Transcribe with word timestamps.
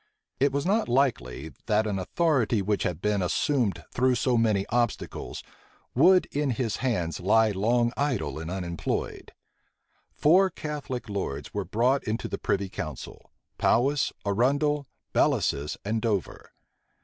It 0.39 0.51
was 0.51 0.65
not 0.65 0.89
likely, 0.89 1.51
that 1.67 1.85
an 1.85 1.99
authority 1.99 2.63
which 2.63 2.81
had 2.81 3.03
been 3.03 3.21
assumed 3.21 3.85
through 3.91 4.15
so 4.15 4.35
many 4.35 4.65
obstacles, 4.69 5.43
would 5.93 6.25
in 6.31 6.49
his 6.49 6.77
hands 6.77 7.19
lie 7.19 7.51
long 7.51 7.93
idle 7.95 8.39
and 8.39 8.49
unemployed. 8.49 9.31
Four 10.15 10.49
Catholic 10.49 11.07
lords 11.07 11.53
were 11.53 11.65
brought 11.65 12.03
into 12.05 12.27
the 12.27 12.39
privy 12.39 12.67
council, 12.67 13.29
Powis, 13.59 14.11
Arundel, 14.25 14.87
Bellasis, 15.13 15.77
and 15.85 16.01
Dover. 16.01 16.49